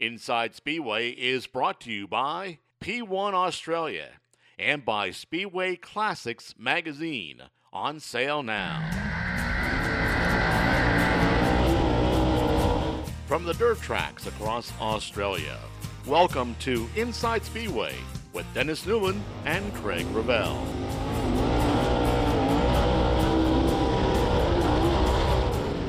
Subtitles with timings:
[0.00, 4.12] Inside Speedway is brought to you by P1 Australia
[4.58, 8.80] and by Speedway Classics magazine on sale now.
[13.26, 15.58] From the dirt tracks across Australia,
[16.06, 17.94] welcome to Inside Speedway
[18.32, 20.66] with Dennis Newland and Craig Ravel.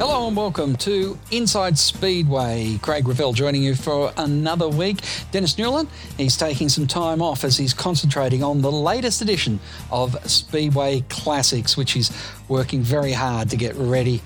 [0.01, 2.79] Hello and welcome to Inside Speedway.
[2.81, 4.97] Craig Ravel joining you for another week.
[5.29, 9.59] Dennis Newland, he's taking some time off as he's concentrating on the latest edition
[9.91, 12.11] of Speedway Classics, which he's
[12.47, 14.23] working very hard to get ready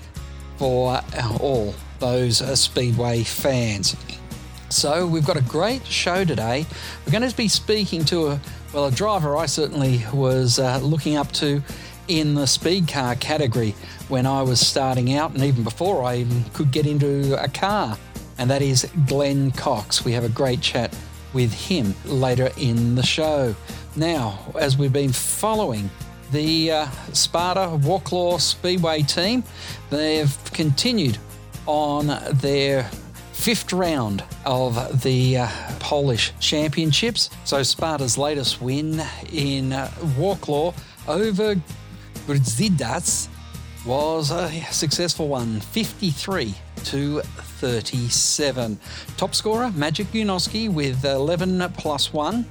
[0.56, 0.98] for
[1.42, 3.96] all those uh, Speedway fans.
[4.70, 6.64] So we've got a great show today.
[7.04, 8.40] We're going to be speaking to a
[8.72, 11.62] well a driver I certainly was uh, looking up to
[12.08, 13.74] in the speed car category
[14.08, 17.98] when I was starting out and even before I even could get into a car,
[18.38, 20.04] and that is Glenn Cox.
[20.04, 20.96] We have a great chat
[21.32, 23.54] with him later in the show.
[23.96, 25.90] Now, as we've been following
[26.32, 29.42] the uh, Sparta Wroclaw Speedway team,
[29.90, 31.18] they've continued
[31.66, 32.84] on their
[33.32, 37.30] fifth round of the uh, Polish Championships.
[37.44, 40.74] So Sparta's latest win in uh, Wroclaw
[41.06, 41.54] over
[42.26, 43.28] Grudziadz
[43.86, 46.52] was a successful one, 53
[46.84, 48.78] to 37.
[49.16, 52.44] Top scorer, Maciej Janowski with 11 plus 1.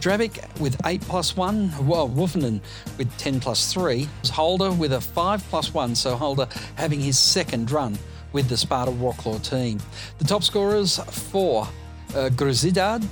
[0.00, 2.60] Drabik with 8 plus 1, well, Woffinden
[2.98, 7.70] with 10 plus 3, Holder with a 5 plus 1, so Holder having his second
[7.70, 7.96] run
[8.32, 9.78] with the Sparta Wroclaw team.
[10.18, 11.68] The top scorers for
[12.16, 13.06] uh, Grudziadz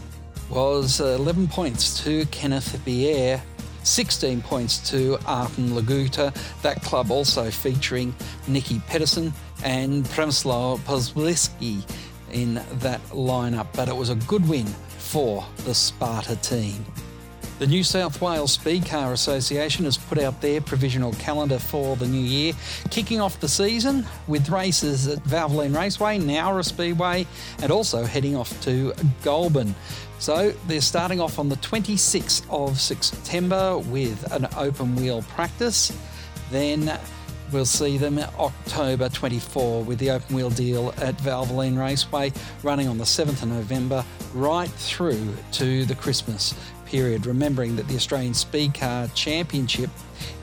[0.49, 3.41] was 11 points to Kenneth Bjerre
[3.83, 6.35] 16 points to Artem Laguta.
[6.63, 8.15] That club also featuring
[8.47, 9.33] Nicki Pedersen
[9.65, 11.83] and Przemysław Pozbliski
[12.33, 14.67] in that lineup, but it was a good win
[14.99, 16.85] for the Sparta team.
[17.61, 22.07] The New South Wales Speed Car Association has put out their provisional calendar for the
[22.07, 22.55] new year,
[22.89, 27.27] kicking off the season with races at Valvoline Raceway, Nowra Speedway,
[27.63, 29.75] and also heading off to Goulburn.
[30.21, 35.97] So they're starting off on the 26th of September with an open wheel practice.
[36.51, 36.99] Then
[37.51, 42.33] we'll see them October 24 with the open wheel deal at Valvoline Raceway
[42.63, 44.05] running on the 7th of November
[44.35, 46.55] right through to the Christmas
[46.85, 49.89] period, remembering that the Australian Speed Car Championship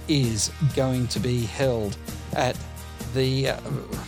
[0.08, 1.98] is going to be held
[2.34, 2.58] at
[3.18, 3.60] the uh,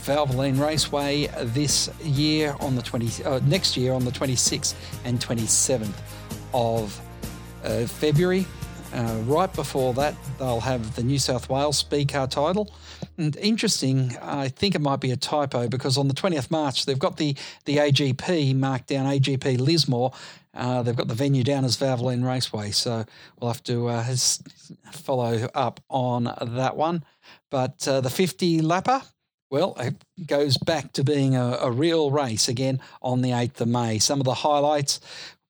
[0.06, 5.92] Valvoline Raceway this year on the 20 uh, next year on the 26th and 27th
[6.54, 7.02] of
[7.64, 8.46] uh, February.
[8.94, 12.72] Uh, right before that, they'll have the New South Wales Speed Car title.
[13.18, 16.98] And interesting, I think it might be a typo because on the 20th March, they've
[16.98, 20.12] got the, the AGP marked down AGP Lismore
[20.54, 23.06] uh, they've got the venue down as Valvoline Raceway, so
[23.40, 24.04] we'll have to uh,
[24.92, 27.04] follow up on that one.
[27.50, 29.04] But uh, the 50 lapper,
[29.50, 29.96] well, it
[30.28, 33.98] goes back to being a, a, real race again on the 8th of May.
[33.98, 35.00] Some of the highlights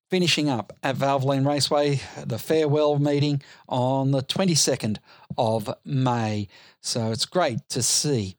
[0.10, 4.98] finishing up at Valvoline Raceway, the farewell meeting on the 22nd
[5.38, 6.48] of May.
[6.82, 8.38] So it's great to see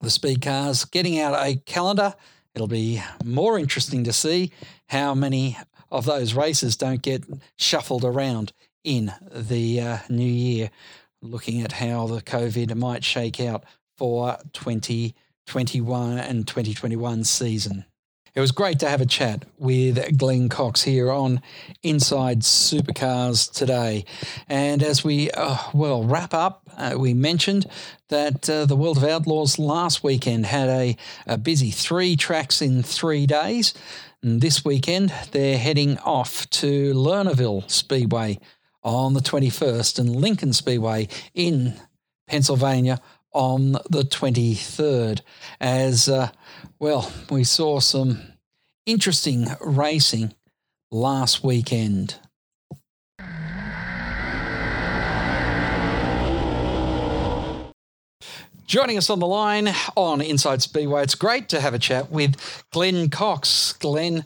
[0.00, 2.14] the speed cars getting out a calendar.
[2.54, 4.50] It'll be more interesting to see
[4.88, 5.56] how many
[5.90, 7.24] of those races don't get
[7.56, 8.52] shuffled around
[8.82, 10.70] in the uh, new year,
[11.22, 13.64] looking at how the COVID might shake out
[13.96, 17.84] for 2021 and 2021 season.
[18.32, 21.42] It was great to have a chat with Glenn Cox here on
[21.82, 24.04] Inside Supercars today.
[24.48, 27.66] And as we, uh, well, wrap up, uh, we mentioned
[28.08, 32.84] that uh, the World of Outlaws last weekend had a, a busy three tracks in
[32.84, 33.74] three days.
[34.22, 38.38] And this weekend, they're heading off to Lernerville Speedway
[38.82, 41.74] on the 21st and Lincoln Speedway in
[42.26, 43.00] Pennsylvania
[43.32, 45.20] on the 23rd.
[45.60, 46.30] As uh,
[46.78, 48.20] well, we saw some
[48.86, 50.34] interesting racing
[50.90, 52.16] last weekend.
[58.66, 62.36] Joining us on the line on Inside Speedway, it's great to have a chat with
[62.70, 63.72] Glenn Cox.
[63.72, 64.24] Glenn,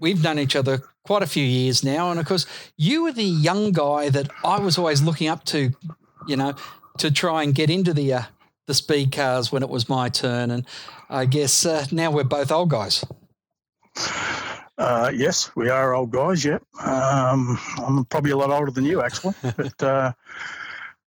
[0.00, 2.46] we've known each other quite a few years now, and of course,
[2.76, 5.72] you were the young guy that I was always looking up to,
[6.26, 6.54] you know,
[6.98, 8.22] to try and get into the uh,
[8.66, 10.50] the speed cars when it was my turn.
[10.50, 10.66] And
[11.10, 13.04] I guess uh, now we're both old guys.
[14.78, 16.44] Uh, yes, we are old guys.
[16.44, 19.34] Yeah, um, I'm probably a lot older than you, actually.
[19.56, 20.12] but uh,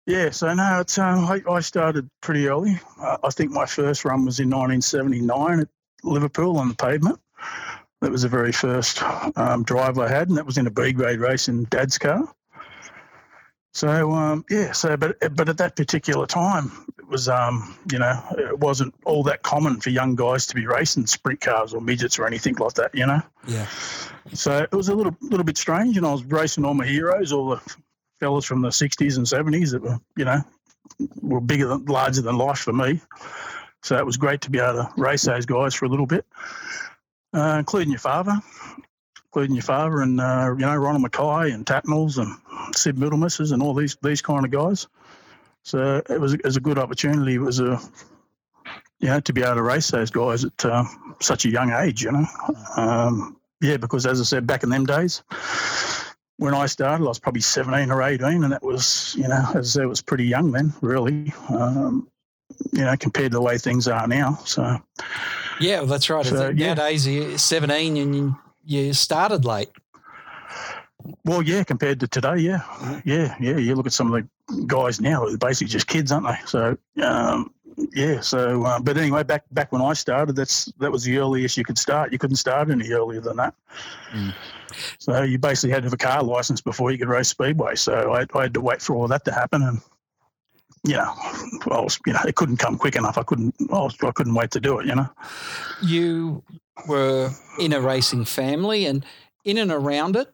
[0.06, 2.78] yeah, so no, it's um, I, I, started pretty early.
[3.00, 5.68] Uh, I think my first run was in 1979 at
[6.02, 7.18] Liverpool on the pavement.
[8.04, 9.02] That was the very first
[9.34, 12.28] um, drive I had, and that was in a B grade race in Dad's car.
[13.72, 18.22] So um, yeah, so but but at that particular time, it was um, you know
[18.36, 22.18] it wasn't all that common for young guys to be racing sprint cars or midgets
[22.18, 23.22] or anything like that, you know.
[23.48, 23.68] Yeah.
[24.34, 27.32] So it was a little little bit strange, and I was racing all my heroes,
[27.32, 27.76] all the
[28.20, 30.42] fellas from the '60s and '70s that were you know
[31.22, 33.00] were bigger than larger than life for me.
[33.82, 36.26] So it was great to be able to race those guys for a little bit,
[37.34, 38.40] uh, including your father
[39.34, 42.36] including your father and uh, you know Ronald Mackay and Tatnells and
[42.76, 44.86] Sid Middlemisses and all these these kind of guys.
[45.64, 47.34] So it was it was a good opportunity.
[47.34, 47.80] It was a
[49.00, 50.84] you know to be able to race those guys at uh,
[51.20, 52.04] such a young age.
[52.04, 52.26] You know,
[52.76, 55.22] um, yeah, because as I said back in them days.
[56.36, 59.56] When I started, I was probably 17 or 18, and that was, you know, as
[59.56, 62.08] I said, it was pretty young then, really, um,
[62.72, 64.40] you know, compared to the way things are now.
[64.44, 64.82] So,
[65.60, 66.24] yeah, well, that's right.
[66.24, 67.22] So, nowadays, yeah.
[67.22, 68.34] you're 17 and
[68.64, 69.70] you started late.
[71.24, 72.62] Well, yeah, compared to today, yeah,
[73.04, 73.56] yeah, yeah.
[73.56, 76.38] You look at some of the guys now; they're basically just kids, aren't they?
[76.46, 77.52] So, um,
[77.92, 78.20] yeah.
[78.20, 81.64] So, uh, but anyway, back back when I started, that's that was the earliest you
[81.64, 82.10] could start.
[82.12, 83.54] You couldn't start any earlier than that.
[84.12, 84.34] Mm.
[84.98, 87.74] So you basically had to have a car license before you could race speedway.
[87.74, 89.80] So I, I had to wait for all that to happen, and
[90.84, 91.12] you know,
[91.70, 93.16] I was, you know, it couldn't come quick enough.
[93.16, 94.86] I couldn't, I, was, I couldn't wait to do it.
[94.86, 95.08] You know,
[95.82, 96.42] you
[96.86, 99.04] were in a racing family and
[99.44, 100.32] in and around it.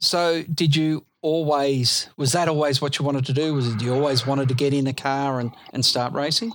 [0.00, 3.54] So, did you always, was that always what you wanted to do?
[3.54, 6.52] Was it you always wanted to get in a car and, and start racing?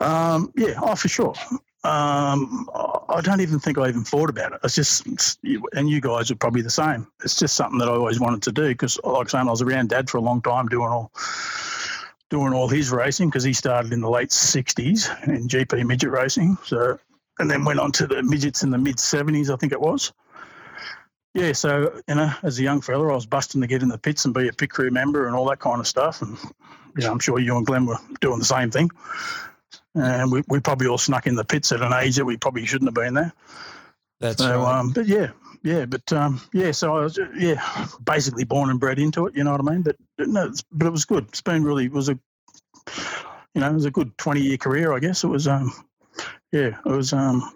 [0.00, 1.34] Um, yeah, oh, for sure.
[1.82, 2.68] Um,
[3.08, 4.60] I don't even think I even thought about it.
[4.62, 5.38] It's just, it's,
[5.72, 7.06] and you guys are probably the same.
[7.24, 9.62] It's just something that I always wanted to do because, like I saying, I was
[9.62, 11.10] around Dad for a long time doing all
[12.30, 16.56] doing all his racing because he started in the late '60s in GP midget racing.
[16.64, 16.98] So
[17.40, 20.12] and then went on to the midgets in the mid 70s, I think it was.
[21.34, 23.98] Yeah, so, you know, as a young fella, I was busting to get in the
[23.98, 26.22] pits and be a pit crew member and all that kind of stuff.
[26.22, 26.36] And,
[26.96, 28.90] you know, I'm sure you and Glenn were doing the same thing.
[29.94, 32.66] And we, we probably all snuck in the pits at an age that we probably
[32.66, 33.32] shouldn't have been there.
[34.18, 34.78] That's so, right.
[34.80, 35.30] Um, but yeah,
[35.62, 39.44] yeah, but um, yeah, so I was, yeah, basically born and bred into it, you
[39.44, 39.82] know what I mean?
[39.82, 41.26] But no, but it was good.
[41.28, 42.18] It's been really, it was a,
[43.54, 45.24] you know, it was a good 20 year career, I guess.
[45.24, 45.72] It was, um,
[46.52, 47.12] yeah, it was.
[47.12, 47.52] Um,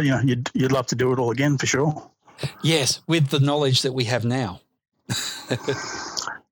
[0.00, 2.10] you know, you'd you'd love to do it all again for sure.
[2.62, 4.60] Yes, with the knowledge that we have now.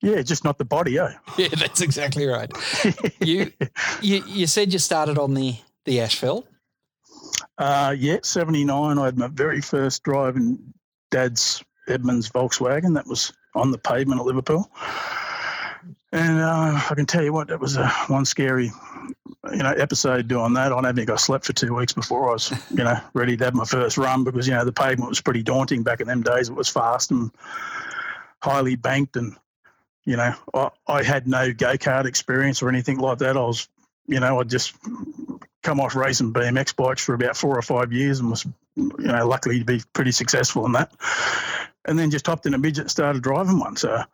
[0.00, 1.12] yeah, just not the body, eh?
[1.38, 2.50] Yeah, that's exactly right.
[3.20, 3.52] you,
[4.00, 6.48] you you said you started on the the asphalt.
[7.58, 8.98] Uh, yeah, seventy nine.
[8.98, 10.74] I had my very first drive in
[11.10, 12.94] Dad's Edmunds Volkswagen.
[12.94, 14.70] That was on the pavement at Liverpool.
[16.12, 18.70] And uh, I can tell you what, that was a one scary
[19.52, 20.72] you know, episode doing that.
[20.72, 23.44] I don't think I slept for two weeks before I was, you know, ready to
[23.44, 26.22] have my first run because, you know, the pavement was pretty daunting back in them
[26.22, 26.48] days.
[26.48, 27.30] It was fast and
[28.42, 29.16] highly banked.
[29.16, 29.36] And,
[30.04, 33.36] you know, I, I had no go kart experience or anything like that.
[33.36, 33.68] I was,
[34.06, 34.74] you know, I just
[35.64, 38.46] come off racing BMX bikes for about four or five years and was,
[38.76, 40.92] you know, luckily to be pretty successful in that.
[41.86, 43.76] And then just hopped in a midget and started driving one.
[43.76, 44.04] So,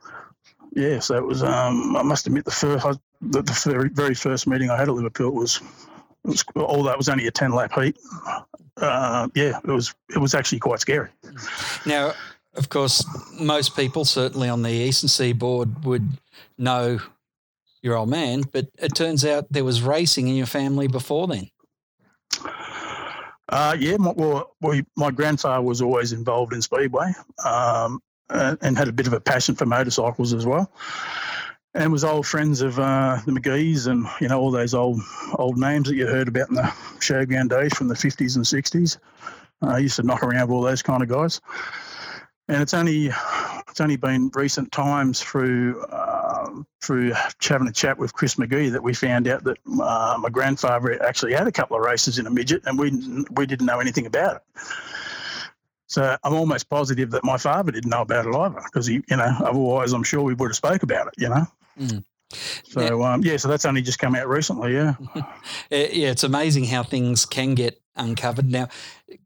[0.72, 1.42] yeah, so it was.
[1.42, 2.86] Um, I must admit, the first
[3.20, 5.60] the, the very, very first meeting I had at Liverpool was,
[6.24, 7.96] was all that was only a ten lap heat.
[8.76, 11.10] Uh, yeah, it was it was actually quite scary.
[11.86, 12.14] Now,
[12.54, 13.04] of course,
[13.38, 16.08] most people, certainly on the eastern seaboard, would
[16.58, 17.00] know
[17.82, 21.48] your old man, but it turns out there was racing in your family before then.
[23.48, 27.12] Uh, yeah, my, well, we, my grandfather was always involved in speedway.
[27.44, 30.72] Um, uh, and had a bit of a passion for motorcycles as well.
[31.74, 35.00] And was old friends of uh, the McGee's and you know all those old
[35.34, 36.62] old names that you heard about in the
[36.98, 38.98] showground days from the 50s and 60s.
[39.62, 41.40] I used to knock around with all those kind of guys.
[42.48, 43.10] And it's only
[43.68, 45.84] it's only been recent times through
[46.50, 50.28] uh, through having a chat with Chris McGee that we found out that uh, my
[50.28, 52.90] grandfather actually had a couple of races in a midget, and we
[53.32, 54.42] we didn't know anything about it.
[55.86, 59.16] So I'm almost positive that my father didn't know about it either, because he, you
[59.16, 61.46] know, otherwise I'm sure we would have spoke about it, you know.
[61.78, 62.04] Mm.
[62.64, 63.02] So.
[63.02, 64.94] Um, yeah, so that's only just come out recently, yeah.
[65.70, 68.48] yeah, it's amazing how things can get uncovered.
[68.48, 68.68] Now,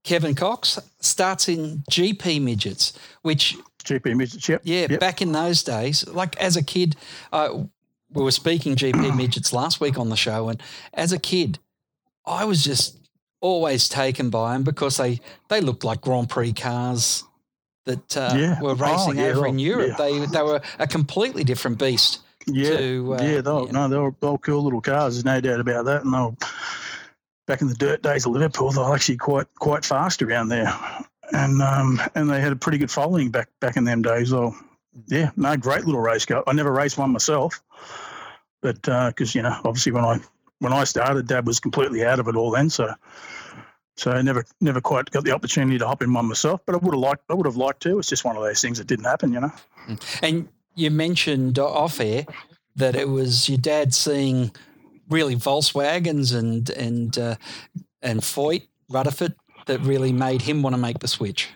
[0.04, 4.62] Kevin Cox starts in GP midgets, which GP midgets, yep.
[4.64, 5.00] Yeah, yep.
[5.00, 6.96] back in those days, like as a kid,
[7.32, 7.64] uh,
[8.10, 10.62] we were speaking GP midgets last week on the show, and
[10.92, 11.58] as a kid,
[12.26, 12.98] I was just
[13.40, 17.24] always taken by them because they, they looked like Grand Prix cars
[17.84, 18.60] that uh, yeah.
[18.60, 19.90] were oh, racing oh, yeah, over in Europe.
[19.90, 19.96] Yeah.
[19.96, 22.20] They they were a completely different beast.
[22.46, 25.14] Yeah, to, uh, yeah, they were, no, they were, were cool little cars.
[25.14, 26.04] There's no doubt about that.
[26.04, 26.34] And they were,
[27.46, 30.72] back in the dirt days of Liverpool, they were actually quite quite fast around there,
[31.32, 34.32] and um, and they had a pretty good following back back in them days.
[34.32, 34.56] Well,
[35.06, 36.44] yeah, no, great little race car.
[36.46, 37.62] I never raced one myself,
[38.62, 40.20] but because uh, you know, obviously when I
[40.60, 42.94] when I started, Dad was completely out of it all then, so
[43.96, 46.60] so I never never quite got the opportunity to hop in one myself.
[46.66, 47.98] But I would have liked I would have liked to.
[47.98, 49.52] It's just one of those things that didn't happen, you know.
[50.22, 52.26] And you mentioned off air
[52.76, 54.50] that it was your dad seeing
[55.08, 57.36] really Volkswagens and and uh,
[58.02, 59.34] and Foyt Rutherford
[59.66, 61.50] that really made him want to make the switch.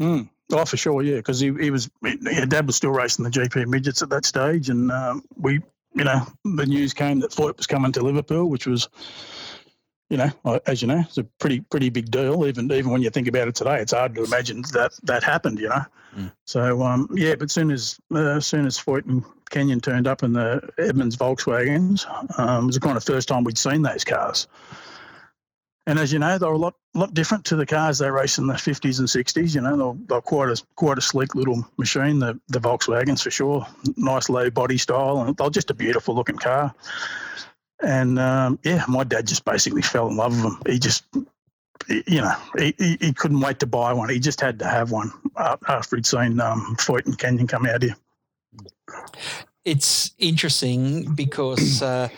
[0.00, 0.28] Mm.
[0.52, 3.66] Oh, for sure, yeah, because he, he was, yeah, Dad was still racing the GP
[3.66, 5.60] midgets at that stage, and um, we,
[5.94, 8.88] you know, the news came that Foyt was coming to Liverpool, which was,
[10.08, 10.30] you know,
[10.66, 12.46] as you know, it's a pretty pretty big deal.
[12.46, 15.58] Even even when you think about it today, it's hard to imagine that that happened.
[15.58, 15.84] You know,
[16.16, 16.32] mm.
[16.46, 17.34] so um, yeah.
[17.34, 22.06] But soon as uh, soon as Foyt and Kenyon turned up in the Edmunds Volkswagens,
[22.38, 24.46] um, it was the kind of first time we'd seen those cars.
[25.88, 28.46] And as you know, they're a lot lot different to the cars they raced in
[28.46, 29.54] the 50s and 60s.
[29.54, 32.18] You know, they're, they're quite a quite a sleek little machine.
[32.18, 33.66] The the Volkswagens for sure,
[33.96, 36.74] nice low body style, and they're just a beautiful looking car.
[37.80, 40.62] And um, yeah, my dad just basically fell in love with them.
[40.66, 41.04] He just,
[41.88, 44.10] you know, he, he, couldn't wait to buy one.
[44.10, 47.82] He just had to have one after he'd seen um, Foyt and Kenyon come out
[47.82, 47.96] here.
[49.64, 52.08] It's interesting because uh,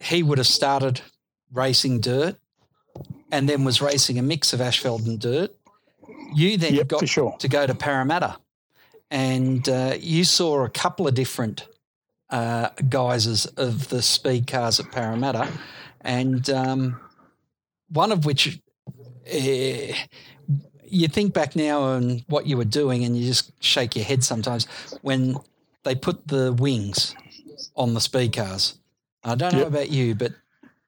[0.00, 1.02] he would have started
[1.52, 2.38] racing dirt
[3.32, 5.54] and then was racing a mix of asphalt and dirt.
[6.34, 7.36] You then yep, got sure.
[7.38, 8.36] to go to Parramatta
[9.10, 11.66] and uh, you saw a couple of different
[12.30, 15.48] uh, guises of the speed cars at Parramatta,
[16.02, 17.00] and um,
[17.88, 18.60] one of which
[19.32, 19.94] uh,
[20.86, 24.22] you think back now on what you were doing, and you just shake your head
[24.22, 24.66] sometimes
[25.02, 25.36] when
[25.82, 27.16] they put the wings
[27.74, 28.78] on the speed cars.
[29.24, 29.68] I don't know yep.
[29.68, 30.32] about you, but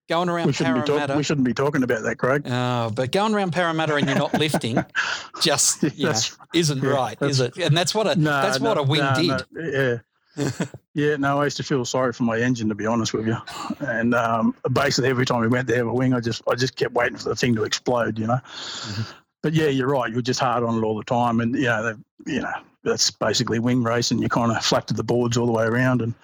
[0.09, 1.07] going around we Parramatta.
[1.07, 2.43] Talk, we shouldn't be talking about that, Craig.
[2.47, 4.85] Oh, but going around Parramatta and you're not lifting,
[5.41, 6.15] just you know,
[6.55, 7.57] isn't yeah, right, is it?
[7.57, 10.01] And that's what a no, that's no, what a wing no, did.
[10.37, 10.47] yeah,
[10.95, 13.37] yeah, no, I used to feel sorry for my engine to be honest with you,
[13.81, 16.77] and um, basically every time we went to have a wing, I just I just
[16.77, 18.41] kept waiting for the thing to explode, you know.
[18.45, 19.19] Mm-hmm.
[19.43, 20.11] But yeah, you're right.
[20.11, 22.53] You're just hard on it all the time, and you know, you know,
[22.85, 24.19] that's basically wing racing.
[24.23, 26.15] You kind of flatted the boards all the way around, and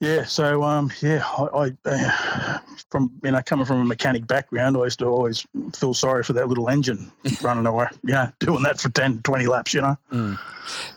[0.00, 2.58] yeah, so um, yeah, I, I uh,
[2.90, 6.32] from you know coming from a mechanic background, I used to always feel sorry for
[6.34, 7.10] that little engine
[7.42, 7.86] running away.
[8.02, 9.96] Yeah, doing that for 10, 20 laps, you know.
[10.12, 10.38] Mm.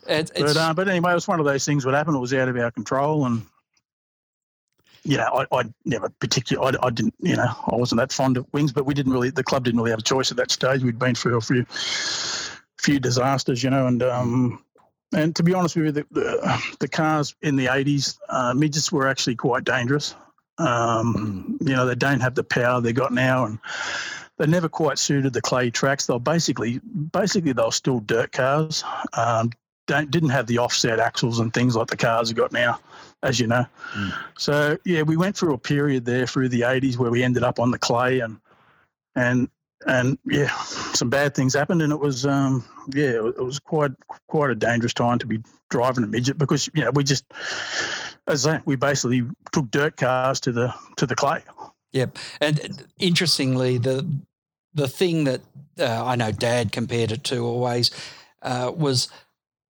[0.08, 1.86] It, but uh, but anyway, it was one of those things.
[1.86, 2.18] What happened?
[2.18, 3.46] It was out of our control, and
[5.08, 8.36] you know, I, I never particularly, I, I, didn't, you know, I wasn't that fond
[8.36, 10.52] of wings, but we didn't really, the club didn't really have a choice at that
[10.52, 10.84] stage.
[10.84, 11.66] We'd been through a few,
[12.78, 14.62] few disasters, you know, and um,
[15.14, 18.92] and to be honest with you, the, the, the cars in the 80s, uh, midgets
[18.92, 20.16] were actually quite dangerous.
[20.58, 23.60] Um, you know, they don't have the power they got now, and
[24.38, 26.08] they never quite suited the clay tracks.
[26.08, 26.80] They're basically,
[27.12, 28.84] basically, they're still dirt cars.
[29.14, 29.52] Um,
[29.88, 32.80] don't didn't have the offset axles and things like the cars have got now,
[33.24, 33.66] as you know.
[33.96, 34.14] Mm.
[34.38, 37.60] So yeah, we went through a period there through the 80s where we ended up
[37.60, 38.38] on the clay and
[39.16, 39.50] and
[39.86, 40.52] and yeah,
[40.94, 43.92] some bad things happened, and it was um, yeah, it was quite
[44.28, 47.26] quite a dangerous time to be driving a midget because you know we just
[48.28, 51.42] as I say, we basically took dirt cars to the to the clay.
[51.94, 54.08] Yep, and interestingly, the
[54.74, 55.42] the thing that
[55.80, 57.92] uh, I know Dad compared it to always
[58.42, 59.10] uh, was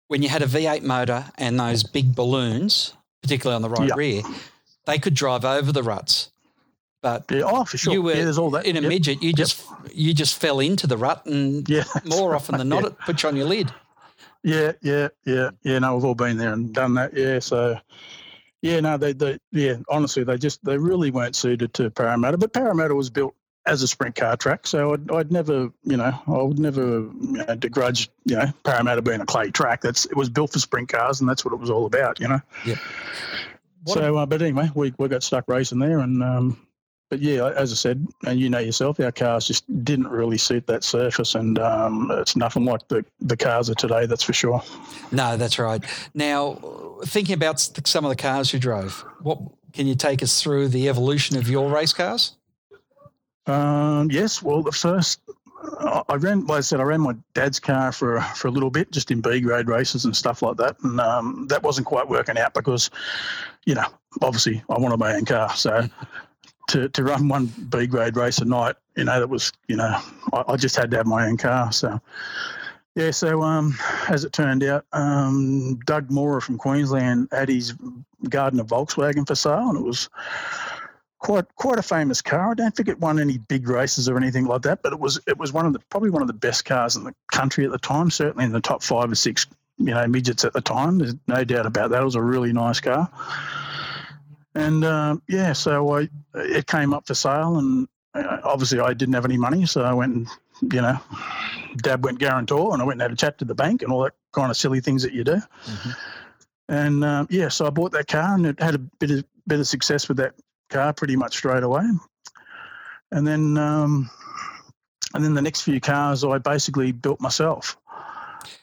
[0.07, 3.97] when you had a V8 motor and those big balloons, particularly on the right yep.
[3.97, 4.21] rear,
[4.85, 6.31] they could drive over the ruts.
[7.01, 7.93] But yeah, oh, for sure.
[7.93, 8.65] You were yeah, there's all that.
[8.65, 8.89] in a yep.
[8.89, 9.23] midget.
[9.23, 9.91] You just yep.
[9.93, 12.87] you just fell into the rut, and yeah, more often than not, yeah.
[12.89, 13.71] it puts you on your lid.
[14.43, 15.79] Yeah, yeah, yeah, yeah.
[15.79, 17.15] No, we've all been there and done that.
[17.15, 17.79] Yeah, so
[18.61, 19.75] yeah, no, they, they, yeah.
[19.89, 22.37] Honestly, they just they really weren't suited to Parramatta.
[22.37, 26.13] But Parramatta was built as a sprint car track, so I'd, I'd never, you know,
[26.27, 29.81] I would never you know, begrudge, you know, Parramatta being a clay track.
[29.81, 32.27] That's it was built for sprint cars, and that's what it was all about, you
[32.27, 32.41] know.
[32.65, 32.75] Yeah.
[33.85, 36.67] so, uh, but anyway, we we got stuck racing there, and um,
[37.09, 40.67] but yeah, as I said, and you know yourself, our cars just didn't really suit
[40.67, 44.61] that surface, and um, it's nothing like the, the cars of today, that's for sure.
[45.11, 45.83] No, that's right.
[46.13, 46.55] Now,
[47.05, 49.39] thinking about some of the cars you drove, what
[49.73, 52.35] can you take us through the evolution of your race cars?
[53.47, 55.19] Um, yes, well, the first
[56.07, 58.91] I ran, like I said, I ran my dad's car for for a little bit,
[58.91, 62.37] just in B grade races and stuff like that, and um, that wasn't quite working
[62.37, 62.89] out because,
[63.65, 63.85] you know,
[64.21, 65.89] obviously I wanted my own car, so
[66.69, 69.99] to, to run one B grade race a night, you know, that was, you know,
[70.33, 71.71] I, I, just had to have my own car.
[71.71, 71.99] So,
[72.95, 73.75] yeah, so um,
[74.07, 77.73] as it turned out, um, Doug Moore from Queensland had his
[78.29, 80.09] Gardner Volkswagen for sale, and it was
[81.19, 82.51] quite quite a famous car.
[82.51, 85.19] I don't think it won any big races or anything like that, but it was
[85.27, 87.71] it was one of the probably one of the best cars in the country at
[87.71, 88.09] the time.
[88.09, 89.45] Certainly in the top five or six,
[89.77, 90.97] you know, midgets at the time.
[90.97, 92.01] There's no doubt about that.
[92.01, 93.09] It was a really nice car.
[94.59, 99.13] And uh, yeah, so I it came up for sale, and uh, obviously I didn't
[99.13, 100.27] have any money, so I went and
[100.61, 100.99] you know,
[101.77, 104.03] Dad went guarantor, and I went and had a chat to the bank and all
[104.03, 105.35] that kind of silly things that you do.
[105.35, 105.89] Mm-hmm.
[106.67, 109.59] And um, yeah, so I bought that car, and it had a bit of bit
[109.59, 110.35] of success with that
[110.69, 111.83] car pretty much straight away.
[113.11, 114.09] And then um,
[115.13, 117.77] and then the next few cars I basically built myself.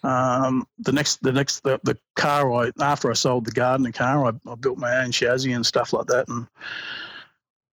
[0.02, 4.24] Um, the next, the next, the, the car I after I sold the Gardner car,
[4.26, 6.46] I, I built my own chassis and stuff like that, and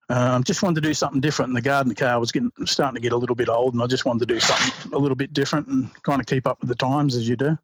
[0.10, 1.50] um, just wanted to do something different.
[1.50, 3.88] And the Gardner car was getting starting to get a little bit old, and I
[3.88, 6.70] just wanted to do something a little bit different and kind of keep up with
[6.70, 7.58] the times as you do.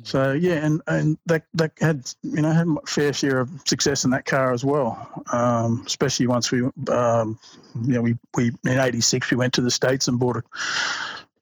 [0.00, 0.06] Mm.
[0.06, 4.04] So yeah, and, and that that had you know had a fair share of success
[4.04, 5.24] in that car as well.
[5.32, 7.38] Um, especially once we um,
[7.82, 10.42] you know we we in '86 we went to the states and bought a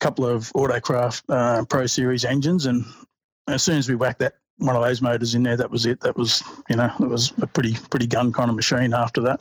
[0.05, 2.85] couple of Autocraft uh, Pro Series engines, and
[3.49, 6.01] as soon as we whacked that one of those motors in there, that was it.
[6.01, 9.41] That was you know it was a pretty pretty gun kind of machine after that.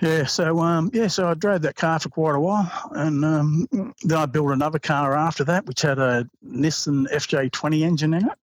[0.00, 3.66] Yeah, so um, yeah, so I drove that car for quite a while, and um,
[3.72, 8.38] then I built another car after that, which had a Nissan FJ20 engine in it,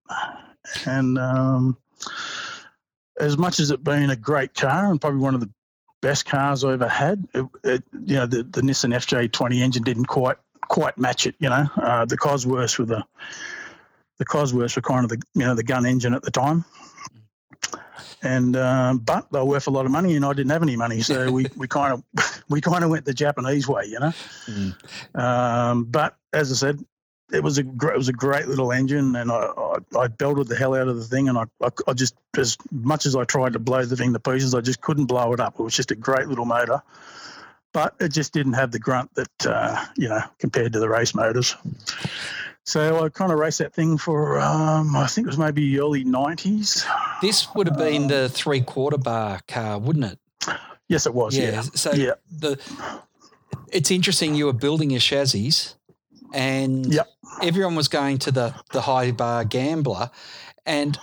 [0.86, 1.78] and um,
[3.18, 5.50] as much as it being a great car and probably one of the
[6.02, 7.26] best cars I ever had.
[7.32, 10.36] It, it, you know, the, the Nissan FJ20 engine didn't quite
[10.68, 11.34] quite match it.
[11.38, 13.04] You know, uh, the Cosworths were the
[14.18, 16.64] the Cosworths were kind of the you know the gun engine at the time.
[18.24, 20.76] And um, but they were worth a lot of money, and I didn't have any
[20.76, 24.12] money, so we, we kind of we kind of went the Japanese way, you know.
[24.46, 25.20] Mm.
[25.20, 26.84] Um, but as I said,
[27.32, 30.56] it was a it was a great little engine, and I, I, I belted the
[30.56, 33.54] hell out of the thing, and I, I, I just as much as I tried
[33.54, 35.58] to blow the thing to pieces, I just couldn't blow it up.
[35.58, 36.82] It was just a great little motor,
[37.72, 41.14] but it just didn't have the grunt that uh, you know compared to the race
[41.14, 41.56] motors.
[42.64, 46.04] So I kind of raced that thing for um, I think it was maybe early
[46.04, 46.86] nineties.
[47.20, 50.18] This would have been the three quarter bar car, wouldn't it?
[50.88, 51.36] Yes, it was.
[51.36, 51.50] Yeah.
[51.50, 51.60] yeah.
[51.62, 52.14] So yeah.
[52.30, 52.60] the
[53.72, 55.74] it's interesting you were building your chassis
[56.32, 57.08] and yep.
[57.42, 60.10] everyone was going to the the high bar gambler,
[60.66, 60.98] and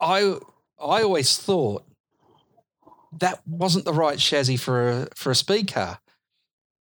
[0.00, 0.38] I
[0.80, 1.84] I always thought
[3.18, 6.00] that wasn't the right chassis for a for a speed car.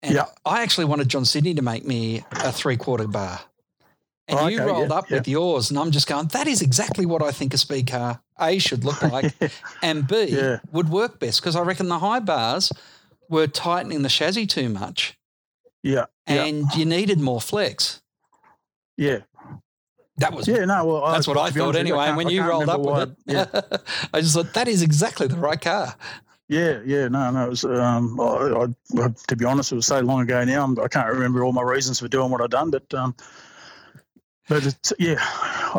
[0.05, 0.37] And yep.
[0.45, 3.41] I actually wanted John Sydney to make me a three quarter bar.
[4.27, 5.17] And oh, you okay, rolled yeah, up yeah.
[5.17, 8.21] with yours, and I'm just going, that is exactly what I think a speed car
[8.39, 9.33] A should look like,
[9.83, 10.59] and B yeah.
[10.71, 12.71] would work best because I reckon the high bars
[13.29, 15.17] were tightening the chassis too much.
[15.83, 16.05] Yeah.
[16.25, 16.75] And yeah.
[16.75, 18.01] you needed more flex.
[18.97, 19.19] Yeah.
[20.17, 20.85] That was yeah, no.
[20.85, 22.05] Well, that's I, what I thought anyway.
[22.05, 23.45] And when you rolled up with it, yeah.
[24.13, 25.95] I just thought that is exactly the right car.
[26.47, 27.45] Yeah, yeah, no, no.
[27.45, 28.67] It was, um, I,
[29.01, 30.75] I, to be honest, it was so long ago now.
[30.81, 33.15] I can't remember all my reasons for doing what I've done, but um,
[34.47, 35.25] but it's, yeah,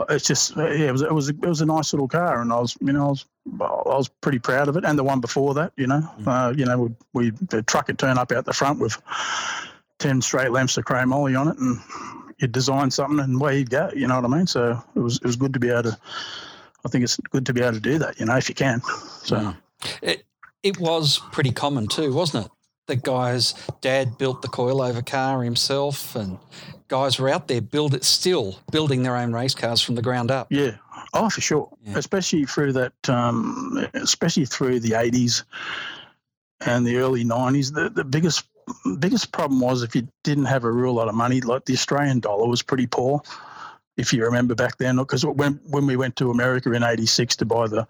[0.08, 2.52] it's just yeah, it was it was a, it was a nice little car, and
[2.52, 3.24] I was you know I was
[3.60, 6.26] I was pretty proud of it, and the one before that, you know, mm.
[6.26, 9.00] uh, you know, we, we the truck would turn up out the front with
[9.98, 11.80] 10 straight lamps of chromoly on it and
[12.38, 14.46] you'd design something and away you'd go, you know what I mean?
[14.46, 15.98] So it was, it was good to be able to,
[16.84, 18.82] I think it's good to be able to do that, you know, if you can.
[19.22, 19.56] So mm.
[20.02, 20.24] it,
[20.66, 22.52] it was pretty common too, wasn't it?
[22.88, 26.38] The guys, dad built the coilover car himself and
[26.88, 30.30] guys were out there build it still building their own race cars from the ground
[30.30, 30.48] up.
[30.50, 30.76] Yeah.
[31.14, 31.68] Oh, for sure.
[31.84, 31.98] Yeah.
[31.98, 35.44] Especially through that, um, especially through the 80s
[36.64, 37.72] and the early 90s.
[37.72, 38.44] The, the biggest
[38.98, 42.18] biggest problem was if you didn't have a real lot of money, like the Australian
[42.18, 43.22] dollar was pretty poor,
[43.96, 44.96] if you remember back then.
[44.96, 47.86] Because when when we went to America in '86 to buy the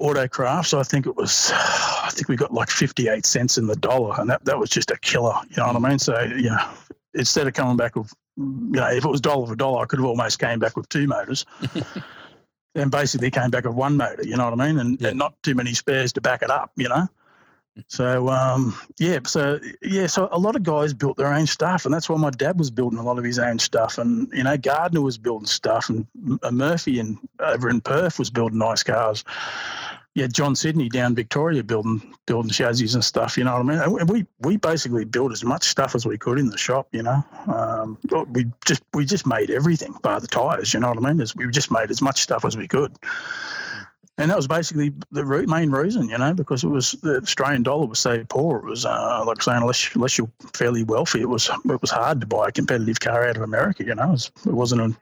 [0.00, 4.20] Autocrafts, I think it was, I think we got like 58 cents in the dollar,
[4.20, 5.34] and that, that was just a killer.
[5.50, 5.98] You know what I mean?
[5.98, 6.68] So you know,
[7.14, 9.98] instead of coming back with, you know, if it was dollar for dollar, I could
[9.98, 11.44] have almost came back with two motors.
[12.74, 14.78] and basically came back with one motor, you know what I mean?
[14.78, 15.08] And, yeah.
[15.08, 17.08] and, not too many spares to back it up, you know?
[17.88, 21.94] So um, yeah, so yeah, so a lot of guys built their own stuff, and
[21.94, 24.56] that's why my dad was building a lot of his own stuff, and you know
[24.56, 26.06] Gardner was building stuff, and
[26.50, 29.24] Murphy and over in Perth was building nice cars.
[30.14, 33.38] Yeah, John Sidney down Victoria building building chassis and stuff.
[33.38, 34.06] You know what I mean?
[34.06, 36.88] We we basically built as much stuff as we could in the shop.
[36.90, 37.96] You know, um,
[38.28, 40.74] we just we just made everything bar the tires.
[40.74, 41.20] You know what I mean?
[41.20, 42.92] As we just made as much stuff as we could
[44.20, 47.86] and that was basically the main reason, you know, because it was the Australian dollar
[47.86, 48.58] was so poor.
[48.58, 52.20] It was uh, like saying unless unless you're fairly wealthy, it was it was hard
[52.20, 53.82] to buy a competitive car out of America.
[53.84, 54.96] You know, it, was, it wasn't a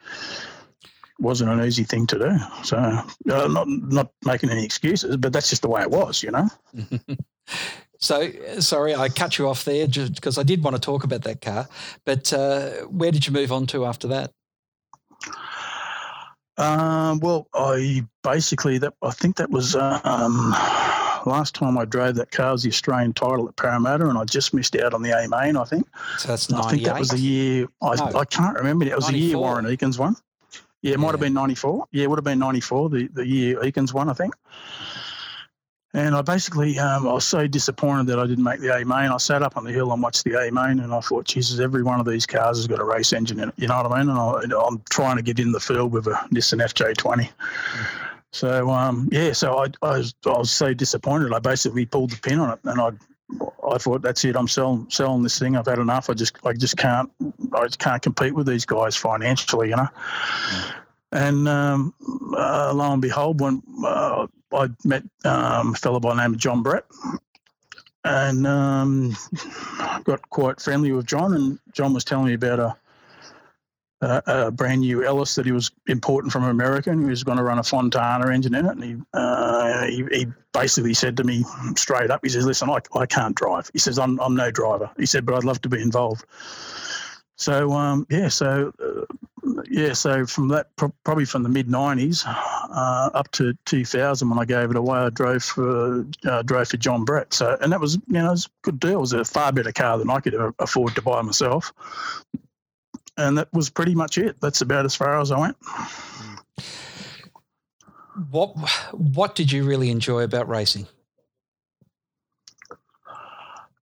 [1.18, 2.38] wasn't an easy thing to do.
[2.64, 6.30] So uh, not not making any excuses, but that's just the way it was, you
[6.30, 6.48] know.
[7.98, 11.22] so sorry, I cut you off there just because I did want to talk about
[11.22, 11.68] that car.
[12.04, 14.32] But uh, where did you move on to after that?
[16.56, 20.50] Um, well, I basically that I think that was um,
[21.24, 24.52] last time I drove that car was the Australian title at Parramatta, and I just
[24.52, 25.56] missed out on the A main.
[25.56, 25.86] I think.
[26.18, 27.68] So that's I think that was the year.
[27.80, 28.18] I, no.
[28.18, 28.86] I can't remember.
[28.86, 29.12] It was 94.
[29.12, 30.16] the year Warren Eakins won.
[30.82, 31.86] Yeah, it might have been '94.
[31.92, 32.90] Yeah, it would have been '94.
[32.90, 34.34] The the year Eakins won, I think.
[35.94, 39.10] And I basically, um, I was so disappointed that I didn't make the A main.
[39.10, 41.60] I sat up on the hill and watched the A main, and I thought, Jesus,
[41.60, 43.54] every one of these cars has got a race engine in it.
[43.56, 44.10] You know what I mean?
[44.10, 47.30] And I, am trying to get in the field with a Nissan FJ20.
[48.32, 51.32] So um, yeah, so I, I, was, I was so disappointed.
[51.32, 52.90] I basically pulled the pin on it, and I
[53.30, 54.36] I thought that's it.
[54.36, 55.56] I'm selling selling this thing.
[55.56, 56.08] I've had enough.
[56.08, 57.10] I just I just can't
[57.52, 59.88] I just can't compete with these guys financially, you know.
[61.12, 61.94] And um,
[62.36, 66.38] uh, lo and behold, when uh, I met um, a fellow by the name of
[66.38, 66.84] John Brett,
[68.04, 69.16] and um,
[70.04, 71.34] got quite friendly with John.
[71.34, 72.76] And John was telling me about a,
[74.00, 77.38] a, a brand new Ellis that he was importing from America, and he was going
[77.38, 78.72] to run a Fontana engine in it.
[78.72, 81.44] And he, uh, he, he basically said to me
[81.76, 84.90] straight up, he says, "Listen, I, I can't drive." He says, "I'm I'm no driver."
[84.96, 86.24] He said, "But I'd love to be involved."
[87.36, 93.10] So um, yeah, so uh, yeah, so from that probably from the mid '90s uh,
[93.14, 97.04] up to 2000 when I gave it away, I drove for uh, drove for John
[97.04, 97.32] Brett.
[97.32, 98.98] So and that was you know it was a good deal.
[98.98, 101.72] It was a far better car than I could afford to buy myself.
[103.18, 104.40] And that was pretty much it.
[104.40, 105.56] That's about as far as I went.
[108.30, 108.50] What
[108.92, 110.86] what did you really enjoy about racing?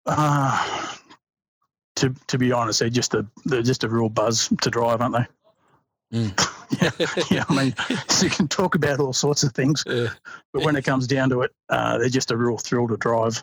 [0.05, 0.97] Uh,
[1.97, 5.17] to to be honest, they're just a they're just a real buzz to drive, aren't
[5.17, 5.27] they?
[6.19, 6.91] Mm.
[6.99, 7.45] yeah, yeah.
[7.49, 7.75] I mean,
[8.09, 10.09] so you can talk about all sorts of things, yeah.
[10.53, 13.43] but when it comes down to it, uh, they're just a real thrill to drive.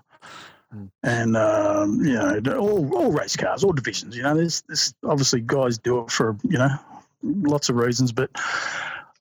[0.73, 0.89] Mm.
[1.03, 4.15] And um, you know, all, all race cars, all divisions.
[4.15, 4.63] You know, there's,
[5.03, 6.77] obviously guys do it for you know
[7.21, 8.29] lots of reasons, but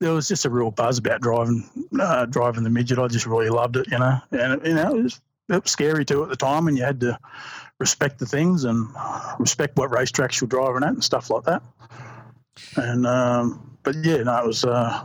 [0.00, 1.68] there was just a real buzz about driving
[2.00, 2.98] uh, driving the midget.
[2.98, 6.04] I just really loved it, you know, and you know it was, it was scary
[6.04, 7.18] too at the time, and you had to
[7.78, 8.88] respect the things and
[9.38, 11.62] respect what racetracks you're driving at and stuff like that.
[12.76, 15.02] And um, but yeah, no, it was uh,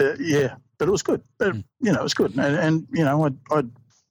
[0.00, 1.22] uh, yeah, but it was good.
[1.38, 3.64] But, you know, it was good, and, and you know, I I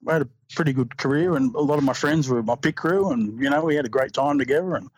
[0.07, 3.11] had a pretty good career, and a lot of my friends were my pit crew,
[3.11, 4.89] and you know, we had a great time together, and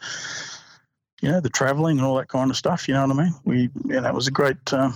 [1.21, 2.87] you know, the traveling and all that kind of stuff.
[2.87, 3.35] You know what I mean?
[3.43, 4.57] We, you know, it was a great.
[4.71, 4.91] Uh,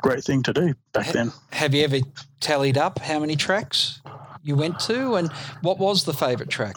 [0.00, 1.32] great thing to do back then.
[1.52, 1.98] Have you ever
[2.40, 4.00] tallied up how many tracks
[4.42, 6.74] you went to, and what was the favourite track?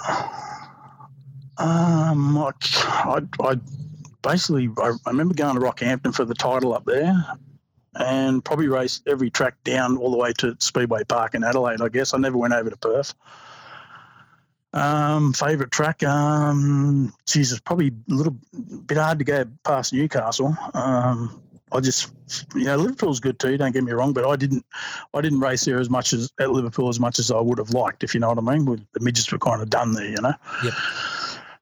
[1.57, 3.55] Um, I, I, I
[4.21, 7.25] basically, I, I remember going to Rockhampton for the title up there
[7.95, 11.89] and probably raced every track down all the way to Speedway Park in Adelaide, I
[11.89, 12.13] guess.
[12.13, 13.13] I never went over to Perth.
[14.73, 18.36] Um, favorite track, um, Jesus, probably a little
[18.88, 20.58] bit hard to go past Newcastle.
[20.73, 21.39] Um,
[21.71, 22.12] I just,
[22.56, 23.58] you know, Liverpool's good too.
[23.58, 24.65] Don't get me wrong, but I didn't,
[25.13, 27.71] I didn't race there as much as at Liverpool as much as I would have
[27.71, 28.65] liked, if you know what I mean.
[28.93, 30.34] The midgets were kind of done there, you know.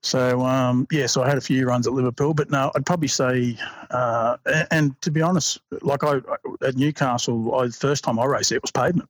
[0.03, 3.07] So um, yeah, so I had a few runs at Liverpool, but no, I'd probably
[3.07, 3.57] say,
[3.91, 6.21] uh, and, and, to be honest, like I
[6.61, 9.09] at Newcastle, I, the first time I raced it was pavement.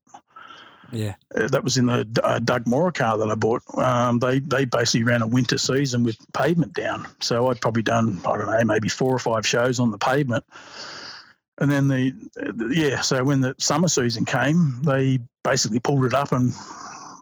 [0.92, 3.64] Yeah, uh, that was in the uh, Doug Mora car that I bought.
[3.78, 8.20] Um, they they basically ran a winter season with pavement down, so I'd probably done
[8.26, 10.44] I don't know maybe four or five shows on the pavement.
[11.58, 16.14] And then the, the yeah, so when the summer season came, they basically pulled it
[16.14, 16.54] up and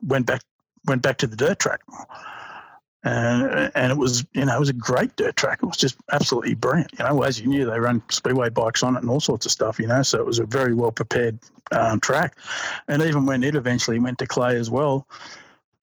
[0.02, 0.42] went back
[0.86, 1.82] went back to the dirt track
[3.04, 5.60] and and it was you know it was a great dirt track.
[5.64, 6.92] It was just absolutely brilliant.
[6.98, 9.52] You know, as you knew, they run speedway bikes on it and all sorts of
[9.52, 9.80] stuff.
[9.80, 11.40] You know, so it was a very well prepared
[11.72, 12.38] um, track.
[12.88, 15.08] And even when it eventually went to clay as well,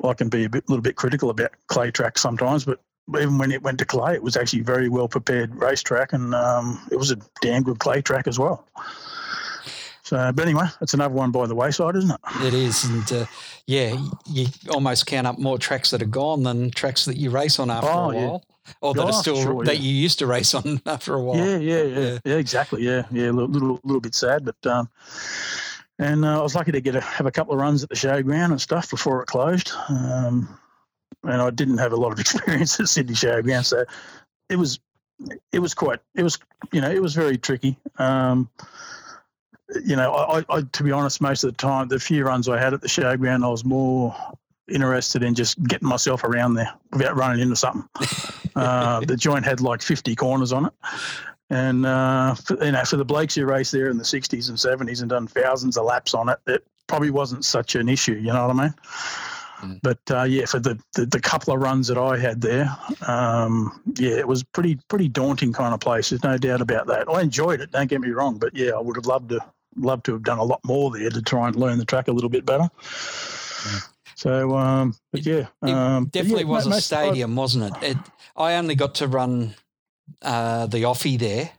[0.05, 2.81] I can be a bit, little bit critical about clay tracks sometimes, but
[3.19, 6.35] even when it went to clay, it was actually a very well prepared racetrack, and
[6.35, 8.67] um, it was a damn good clay track as well.
[10.07, 12.21] So, but anyway, it's another one by the wayside, isn't it?
[12.45, 13.27] It is, and uh,
[13.67, 17.59] yeah, you almost count up more tracks that are gone than tracks that you race
[17.59, 18.73] on after oh, a while, yeah.
[18.83, 19.83] or that oh, are still sure, that yeah.
[19.83, 21.39] you used to race on after a while.
[21.39, 22.85] Yeah, yeah, yeah, yeah, yeah exactly.
[22.85, 24.89] Yeah, yeah, a little, little, little bit sad, but um,
[25.99, 27.97] and uh, I was lucky to get a, have a couple of runs at the
[27.97, 29.73] showground and stuff before it closed.
[29.89, 30.57] Um,
[31.25, 33.85] and I didn't have a lot of experience at Sydney Showground, so
[34.49, 34.79] it was
[35.51, 36.39] it was quite it was
[36.71, 37.77] you know it was very tricky.
[37.99, 38.49] Um,
[39.85, 42.59] you know, I, I, to be honest, most of the time, the few runs I
[42.59, 44.15] had at the showground, I was more
[44.69, 47.89] interested in just getting myself around there without running into something.
[48.57, 50.73] uh, the joint had like 50 corners on it.
[51.51, 54.59] And uh, for, you know, for the blokes who raced there in the '60s and
[54.59, 58.15] '70s and done thousands of laps on it, it probably wasn't such an issue.
[58.15, 58.75] You know what I mean?
[59.61, 59.81] Mm.
[59.83, 62.77] But uh, yeah, for the, the, the couple of runs that I had there,
[63.07, 66.11] um, yeah, it was pretty pretty daunting kind of place.
[66.11, 67.09] There's no doubt about that.
[67.09, 67.71] I enjoyed it.
[67.71, 69.41] Don't get me wrong, but yeah, I would have loved to
[69.77, 72.13] loved to have done a lot more there to try and learn the track a
[72.13, 72.69] little bit better.
[74.15, 77.91] So, um, but yeah, um, definitely yeah, was a stadium, wasn't it?
[77.91, 77.97] it?
[78.35, 79.55] I only got to run
[80.23, 81.51] uh, the offie there,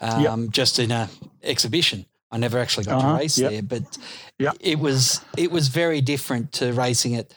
[0.00, 0.50] um, yep.
[0.50, 1.08] just in a
[1.42, 2.06] exhibition.
[2.30, 3.50] I never actually got uh-huh, to race yep.
[3.50, 3.98] there, but
[4.38, 4.56] yep.
[4.60, 7.34] it was it was very different to racing at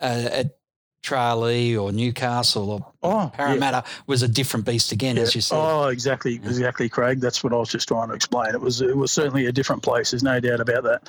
[0.00, 0.56] uh, at
[1.02, 3.92] Tralee or Newcastle or oh, Parramatta yeah.
[4.06, 5.22] was a different beast again, yeah.
[5.22, 5.56] as you said.
[5.56, 7.20] Oh, exactly, exactly, Craig.
[7.20, 8.54] That's what I was just trying to explain.
[8.54, 10.12] It was it was certainly a different place.
[10.12, 11.08] There's no doubt about that.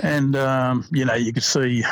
[0.00, 1.82] And um, you know, you could see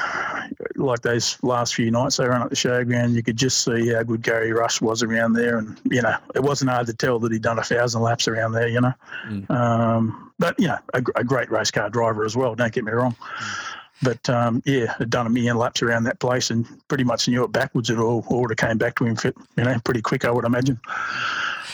[0.76, 4.02] like those last few nights they ran at the showground, you could just see how
[4.02, 7.33] good Garry Rush was around there, and you know, it wasn't hard to tell that
[7.33, 8.68] he'd done a thousand laps around there.
[8.68, 8.92] You know,
[9.26, 9.50] mm.
[9.50, 12.54] um, but you know, a, a, great race car driver as well.
[12.54, 13.12] Don't get me wrong.
[13.14, 13.74] Mm.
[14.04, 17.42] But um, yeah, had done a million laps around that place and pretty much knew
[17.44, 17.90] it backwards.
[17.90, 20.30] It all, all would have came back to him, fit, you know, pretty quick, I
[20.30, 20.78] would imagine.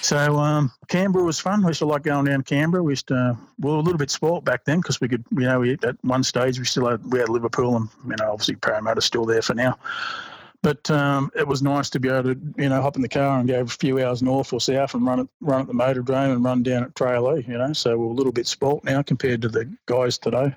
[0.02, 1.60] So um, Canberra was fun.
[1.62, 2.82] We used to like going down Canberra.
[2.82, 5.40] We used to, we were a little bit spoilt back then because we could, you
[5.40, 8.54] know, we, at one stage we still had, we had Liverpool and, you know, obviously
[8.56, 9.76] Parramatta's still there for now.
[10.62, 13.38] But um, it was nice to be able to, you know, hop in the car
[13.38, 16.03] and go a few hours north or south and run at, run at the motor
[16.03, 17.73] motordrome and run down at Tralee, you know.
[17.73, 20.55] So we're a little bit spoilt now compared to the guys today.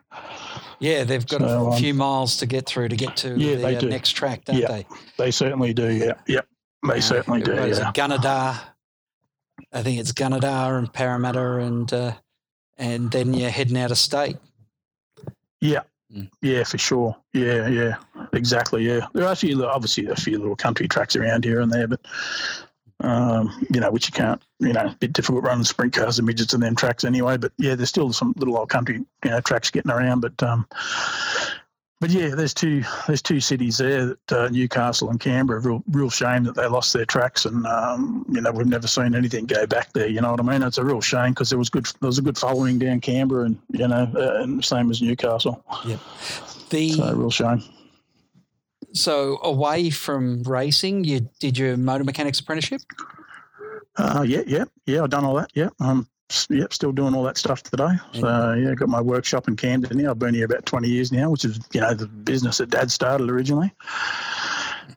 [0.79, 3.55] Yeah, they've got so, a um, few miles to get through to get to yeah,
[3.55, 4.85] the uh, next track, don't yeah, they?
[5.17, 6.15] They certainly do, yeah.
[6.27, 6.47] Yep,
[6.89, 7.53] they uh, certainly do.
[7.53, 7.91] Yeah.
[7.93, 8.59] Gunnedah,
[9.71, 12.13] I think it's Gunnedah and Parramatta, and uh,
[12.77, 14.35] and then you're heading out of state.
[15.61, 15.83] Yeah,
[16.41, 17.15] yeah, for sure.
[17.33, 17.95] Yeah, yeah,
[18.33, 18.85] exactly.
[18.85, 22.01] Yeah, there are actually obviously a few little country tracks around here and there, but
[23.03, 26.25] um, you know, which you can't, you know, a bit difficult running sprint cars and
[26.25, 27.37] midgets and them tracks anyway.
[27.37, 30.21] But yeah, there's still some little old country, you know, tracks getting around.
[30.21, 30.67] But um,
[32.03, 35.61] but yeah, there's two there's two cities there, that, uh, Newcastle and Canberra.
[35.61, 39.15] Real real shame that they lost their tracks, and um, you know we've never seen
[39.15, 40.09] anything go back there.
[40.09, 40.63] You know what I mean?
[40.63, 43.45] It's a real shame because there was good there was a good following down Canberra,
[43.45, 45.63] and you know, uh, and same as Newcastle.
[45.85, 45.95] Yeah,
[46.71, 47.63] the so, real shame.
[48.91, 52.81] So away from racing, you did your motor mechanics apprenticeship.
[53.95, 55.03] Uh, yeah, yeah, yeah.
[55.03, 55.51] I've done all that.
[55.53, 56.09] Yeah, um,
[56.49, 57.93] yep, still doing all that stuff today.
[58.13, 60.11] So yeah, got my workshop in Camden now.
[60.11, 62.91] I've been here about twenty years now, which is you know the business that Dad
[62.91, 63.73] started originally.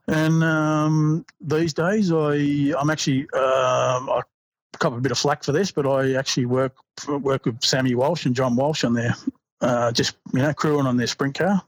[0.09, 4.22] And um, these days, I I'm actually um, I
[4.79, 6.75] cop a bit of flack for this, but I actually work
[7.09, 9.14] work with Sammy Walsh and John Walsh on their
[9.61, 11.62] uh, just you know crewing on their sprint car.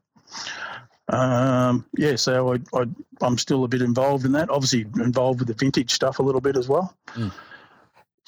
[1.11, 2.85] Um, yeah, so I, I
[3.23, 4.51] I'm still a bit involved in that.
[4.51, 6.95] Obviously involved with the vintage stuff a little bit as well.
[7.15, 7.33] Mm.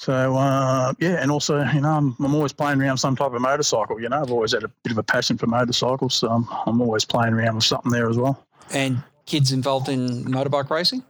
[0.01, 3.39] So uh, yeah, and also you know I'm, I'm, always playing around some type of
[3.39, 4.01] motorcycle.
[4.01, 6.81] You know I've always had a bit of a passion for motorcycles, so I'm, I'm
[6.81, 8.43] always playing around with something there as well.
[8.71, 11.03] And kids involved in motorbike racing?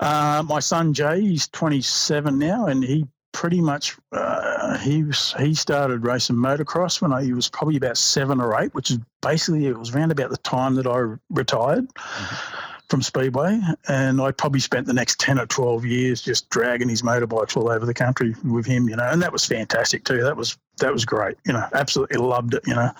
[0.00, 5.54] Uh, my son Jay, he's 27 now, and he pretty much uh, he was, he
[5.54, 9.66] started racing motocross when I, he was probably about seven or eight, which is basically
[9.66, 11.86] it was around about the time that I retired.
[11.86, 16.88] Mm-hmm from Speedway, and I probably spent the next ten or twelve years just dragging
[16.88, 20.22] his motorbikes all over the country with him, you know, and that was fantastic too.
[20.22, 22.90] That was that was great, you know, absolutely loved it, you know.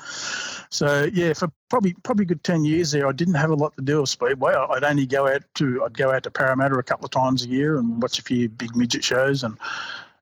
[0.71, 3.83] So yeah, for probably probably good ten years there, I didn't have a lot to
[3.83, 4.55] do with Speedway.
[4.55, 7.49] I'd only go out to I'd go out to Parramatta a couple of times a
[7.49, 9.59] year and watch a few big midget shows and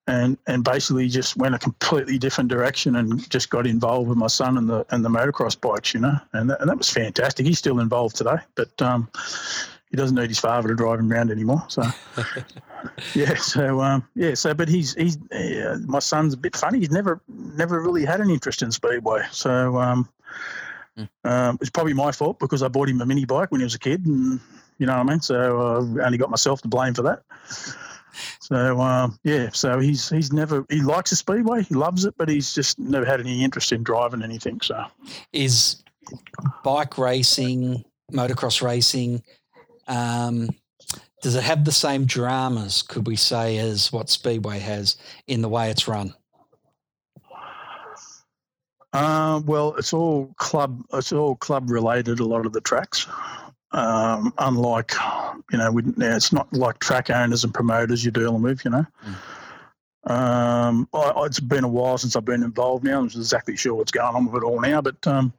[0.09, 4.27] and and basically just went a completely different direction and just got involved with my
[4.27, 7.47] son and the and the motocross bikes, you know, and that, and that was fantastic.
[7.47, 9.09] He's still involved today, but um,
[9.91, 11.63] he doesn't need his father to drive him around anymore.
[11.69, 11.83] So
[13.15, 16.79] yeah, so um, yeah, so but he's he's uh, my son's a bit funny.
[16.79, 20.09] He's never never really had an interest in speedway, so um,
[20.97, 21.09] mm.
[21.25, 23.75] um, it's probably my fault because I bought him a mini bike when he was
[23.75, 24.41] a kid, and
[24.79, 25.21] you know what I mean.
[25.21, 27.23] So I've only got myself to blame for that.
[28.41, 32.29] So um, yeah, so he's he's never he likes the speedway, he loves it, but
[32.29, 34.61] he's just never had any interest in driving anything.
[34.61, 34.85] So
[35.33, 35.83] is
[36.65, 39.23] bike racing, motocross racing,
[39.87, 40.49] um,
[41.23, 42.83] does it have the same dramas?
[42.83, 46.15] Could we say as what speedway has in the way it's run?
[48.93, 50.83] Uh, well, it's all club.
[50.93, 52.21] It's all club related.
[52.21, 53.07] A lot of the tracks.
[53.71, 54.93] Um, unlike,
[55.51, 58.87] you know, we, it's not like track owners and promoters you're dealing with, you know.
[59.05, 59.15] Mm.
[60.11, 62.99] Um, I, it's been a while since I've been involved now.
[62.99, 65.35] I'm not exactly sure what's going on with it all now, but um,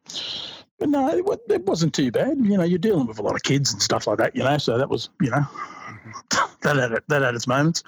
[0.78, 2.38] but no, it, it, wasn't too bad.
[2.38, 4.58] You know, you're dealing with a lot of kids and stuff like that, you know.
[4.60, 5.44] So that was, you know,
[6.62, 7.84] that had it, that had its moments,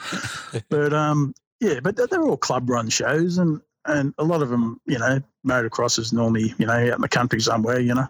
[0.69, 4.82] but um, yeah, but they're all club run shows, and and a lot of them,
[4.86, 8.08] you know, motocross is normally, you know, out in the country somewhere, you know.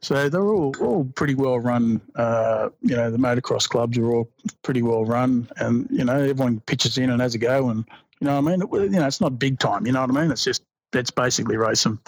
[0.00, 2.00] So they're all, all pretty well run.
[2.14, 4.30] Uh, you know, the motocross clubs are all
[4.62, 7.84] pretty well run, and you know, everyone pitches in and has a go, and
[8.20, 9.86] you know, what I mean, it, you know, it's not big time.
[9.86, 10.30] You know what I mean?
[10.30, 10.62] It's just
[10.92, 11.98] it's basically racing,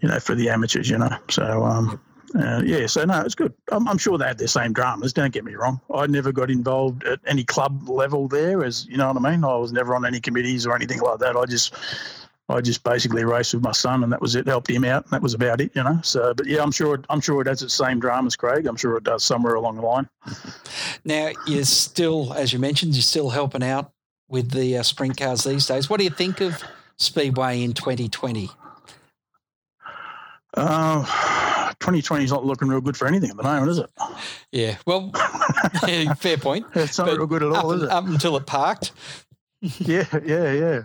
[0.00, 0.88] you know, for the amateurs.
[0.88, 2.00] You know, so um,
[2.34, 3.52] uh, yeah, so no, it's good.
[3.70, 5.12] I'm, I'm, sure they had their same dramas.
[5.12, 5.80] Don't get me wrong.
[5.94, 9.44] I never got involved at any club level there, as you know what I mean.
[9.44, 11.36] I was never on any committees or anything like that.
[11.36, 11.74] I just,
[12.48, 14.46] I just basically raced with my son, and that was it.
[14.46, 15.98] Helped him out, and that was about it, you know.
[16.02, 18.66] So, but yeah, I'm sure, I'm sure it has its same dramas, Craig.
[18.66, 20.08] I'm sure it does somewhere along the line.
[21.06, 23.92] Now, you're still, as you mentioned, you're still helping out
[24.26, 25.90] with the uh, sprint cars these days.
[25.90, 26.62] What do you think of
[26.96, 28.48] Speedway in 2020?
[30.56, 31.04] Uh,
[31.80, 33.90] 2020 is not looking real good for anything at the moment, is it?
[34.50, 35.10] Yeah, well,
[35.86, 36.64] yeah, fair point.
[36.74, 37.90] It's not but real good at all, up, is it?
[37.90, 38.92] Up until it parked.
[39.60, 40.82] yeah, yeah, yeah.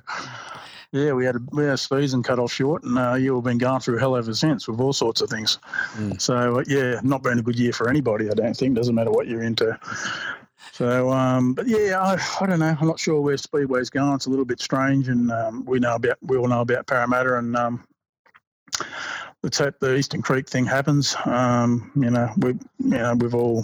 [0.92, 3.60] Yeah, we had a, we had a season cut off short, and uh, you've been
[3.60, 5.60] going through hell ever since with all sorts of things.
[5.96, 6.20] Mm.
[6.20, 8.30] So uh, yeah, not been a good year for anybody.
[8.30, 8.76] I don't think.
[8.76, 9.78] Doesn't matter what you're into.
[10.74, 12.76] So, um, but yeah, I, I, don't know.
[12.80, 14.16] I'm not sure where Speedway's going.
[14.16, 17.38] It's a little bit strange, and um, we know about we all know about Parramatta,
[17.38, 17.88] and um,
[19.44, 21.16] let's hope the Eastern Creek thing happens.
[21.26, 22.50] Um, you know, we
[22.80, 23.64] you know we've all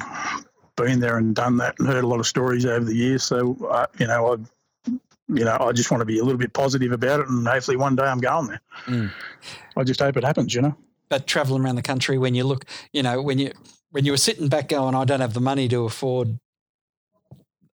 [0.75, 3.23] been there and done that, and heard a lot of stories over the years.
[3.23, 4.37] So, uh, you know, I
[5.27, 7.77] you know, I just want to be a little bit positive about it, and hopefully
[7.77, 8.61] one day I'm going there.
[8.85, 9.11] Mm.
[9.75, 10.75] I just hope it happens, you know.
[11.09, 13.51] But traveling around the country, when you look, you know, when you
[13.91, 16.39] when you were sitting back going, I don't have the money to afford,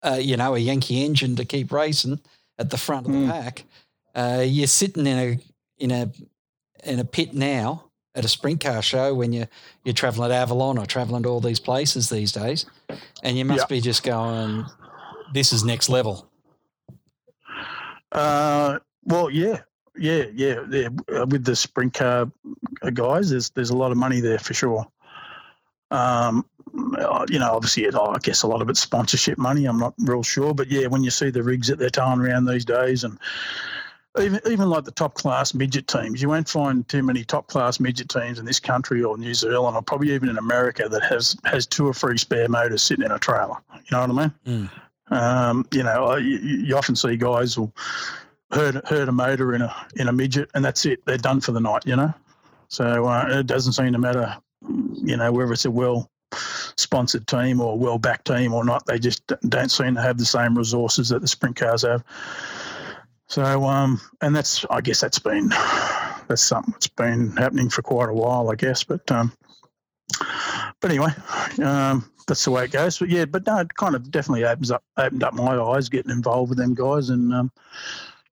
[0.04, 2.20] uh, you know, a Yankee engine to keep racing
[2.60, 3.30] at the front of the mm.
[3.30, 3.64] pack.
[4.16, 5.40] Uh, you're sitting in a
[5.78, 6.12] in a
[6.84, 9.46] in a pit now at a sprint car show when you
[9.86, 12.66] you're traveling at Avalon or traveling to all these places these days,
[13.24, 13.70] and you must yep.
[13.70, 14.66] be just going,
[15.34, 16.27] "This is next level."
[18.12, 19.62] Uh, well, yeah,
[19.98, 20.89] yeah, yeah, yeah.
[21.12, 22.32] Uh, with the sprint car
[22.82, 24.88] uh, guys, there's there's a lot of money there for sure.
[25.89, 26.46] Um,
[26.98, 29.65] uh, you know, obviously, it, I guess a lot of it's sponsorship money.
[29.65, 32.46] I'm not real sure, but yeah, when you see the rigs that they're towing around
[32.46, 33.17] these days, and
[34.20, 37.80] even even like the top class midget teams, you won't find too many top class
[37.80, 41.38] midget teams in this country or New Zealand, or probably even in America that has
[41.46, 43.58] has two or three spare motors sitting in a trailer.
[43.74, 44.34] You know what I mean?
[44.46, 44.70] Mm.
[45.10, 47.74] Um, you know, you, you, often see guys will
[48.52, 51.06] hurt hurt a motor in a in a midget, and that's it.
[51.06, 51.86] They're done for the night.
[51.86, 52.13] You know,
[52.67, 54.38] so uh, it doesn't seem to matter.
[54.67, 56.10] You know, whether it's a well
[56.78, 60.26] sponsored team or well backed team or not, they just don't seem to have the
[60.26, 62.04] same resources that the sprint cars have.
[63.28, 65.50] So, um, and that's I guess that's been
[66.28, 68.84] that's something that's been happening for quite a while, I guess.
[68.84, 69.32] But um,
[70.80, 71.12] but anyway,
[71.63, 73.00] um, that's the way it goes.
[73.00, 76.12] But yeah, but no, it kind of definitely opens up opened up my eyes getting
[76.12, 77.10] involved with them guys.
[77.10, 77.52] And um,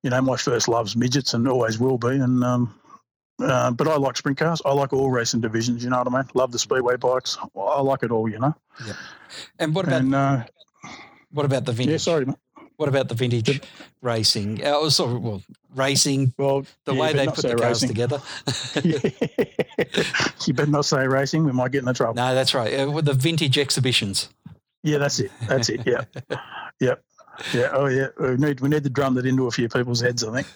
[0.04, 2.10] you know, my first love's midgets and always will be.
[2.10, 2.80] And um,
[3.40, 4.62] uh, but I like sprint cars.
[4.66, 5.84] I like all racing divisions.
[5.84, 6.30] You know what I mean?
[6.34, 7.38] Love the speedway bikes.
[7.58, 8.30] I like it all.
[8.30, 8.56] You know.
[8.86, 8.94] Yeah.
[9.60, 10.44] And what about and, uh,
[11.32, 11.92] what about the vintage?
[11.92, 12.36] Yeah, sorry, mate.
[12.78, 13.62] What about the vintage
[14.02, 14.64] racing?
[14.64, 15.42] Uh, sort of, well,
[15.76, 16.34] racing.
[16.38, 17.90] Well, the yeah, way they put the cars racing.
[17.90, 18.22] together.
[20.46, 21.46] you better not say racing.
[21.46, 22.16] We might get in the trouble.
[22.16, 22.74] No, that's right.
[22.74, 24.30] Uh, the vintage exhibitions.
[24.84, 25.32] Yeah, that's it.
[25.48, 25.82] That's it.
[25.86, 26.04] Yeah,
[26.80, 27.04] yep,
[27.54, 27.70] yeah.
[27.72, 28.08] Oh, yeah.
[28.20, 30.24] We need we need to drum that into a few people's heads.
[30.24, 30.48] I think.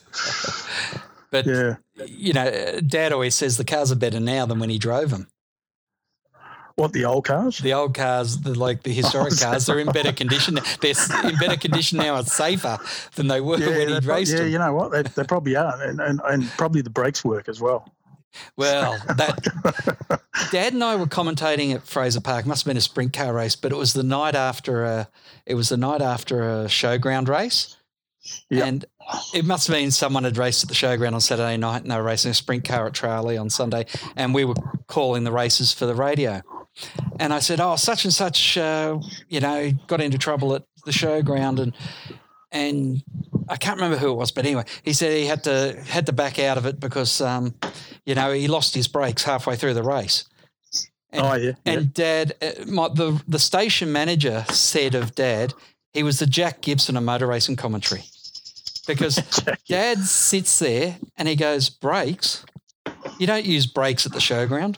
[1.32, 4.78] But yeah, you know, Dad always says the cars are better now than when he
[4.78, 5.28] drove them.
[6.80, 7.58] What the old cars?
[7.58, 10.58] The old cars, the, like the historic oh, cars, they're in better condition.
[10.80, 10.94] They're
[11.26, 12.18] in better condition now.
[12.20, 12.78] It's safer
[13.16, 14.50] than they were yeah, when he raced Yeah, them.
[14.50, 14.92] you know what?
[14.92, 17.92] They, they probably are, and, and, and probably the brakes work as well.
[18.56, 22.46] Well, that Dad and I were commentating at Fraser Park.
[22.46, 25.10] Must have been a sprint car race, but it was the night after a.
[25.46, 27.76] It was the night after a showground race,
[28.50, 28.68] yep.
[28.68, 28.86] and
[29.34, 31.96] it must have been someone had raced at the showground on Saturday night, and they
[31.96, 34.56] were racing a sprint car at Tralee on Sunday, and we were
[34.88, 36.42] calling the races for the radio.
[37.20, 40.92] And I said, "Oh, such and such, uh, you know, got into trouble at the
[40.92, 41.74] showground, and
[42.52, 43.04] and
[43.50, 46.14] I can't remember who it was, but anyway, he said he had to had to
[46.14, 47.56] back out of it because, um,
[48.06, 50.26] you know, he lost his brakes halfway through the race.
[51.12, 51.54] And, oh yeah.
[51.66, 55.54] And Dad, uh, my, the the station manager said of Dad,
[55.94, 58.04] he was the Jack Gibson of motor racing commentary,
[58.88, 59.16] because
[59.68, 62.46] Dad sits there and he goes brakes.
[63.20, 64.78] You don't use brakes at the showground.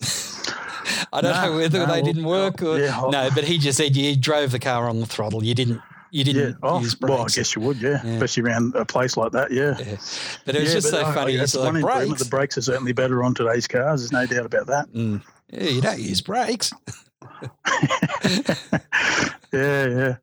[1.12, 3.78] I don't no, know whether no, they didn't work or yeah, no, but he just
[3.78, 5.44] said you drove the car on the throttle.
[5.44, 5.80] You didn't.
[6.12, 6.54] You didn't yeah.
[6.64, 7.10] oh, use brakes.
[7.10, 8.00] Well, I guess you would, yeah.
[8.04, 8.14] yeah.
[8.14, 9.76] Especially around a place like that, yeah.
[9.78, 9.96] yeah.
[10.44, 11.36] But it was just so funny.
[11.36, 12.24] That's like, one brakes.
[12.24, 14.00] The brakes are certainly better on today's cars.
[14.00, 14.92] There's no doubt about that.
[14.92, 15.22] Mm.
[15.50, 16.72] Yeah, you don't use brakes.
[19.52, 20.16] yeah, yeah.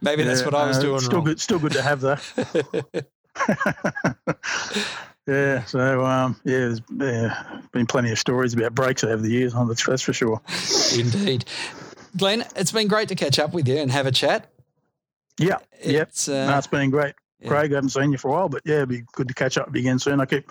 [0.00, 1.24] Maybe that's what I was doing Still wrong.
[1.24, 1.40] good.
[1.40, 2.16] Still good to have though.
[5.26, 5.64] yeah.
[5.64, 9.52] So um, yeah, there's yeah, been plenty of stories about breaks over the years.
[9.54, 10.40] Oh, that's, for sure.
[10.96, 11.44] Indeed.
[12.16, 14.50] Glenn, it's been great to catch up with you and have a chat.
[15.38, 15.58] Yeah.
[15.84, 16.08] Yep.
[16.08, 17.14] It's, uh, no, it's been great.
[17.40, 17.48] yeah.
[17.48, 19.58] Craig, I haven't seen you for a while, but yeah, it'd be good to catch
[19.58, 20.20] up with you again soon.
[20.20, 20.48] I keep,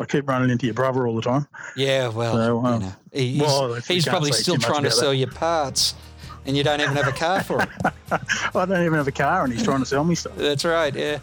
[0.00, 1.46] I keep running into your brother all the time.
[1.76, 5.30] Yeah, well, So, you um, know, he's, well, he's probably still trying to sell your
[5.30, 5.94] parts,
[6.46, 7.68] and you don't even have a car for it.
[8.54, 10.36] I don't even have a car, and he's trying to sell me stuff.
[10.36, 10.94] That's right.
[10.94, 11.18] Yeah.